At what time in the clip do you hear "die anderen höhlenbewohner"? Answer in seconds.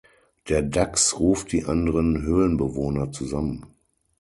1.51-3.11